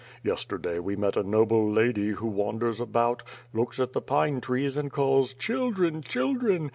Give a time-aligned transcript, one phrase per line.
[0.23, 3.21] Yesterday, we met a noble lady, who wanders about,
[3.53, 6.69] looks at the pine trees and calls "Children, children!"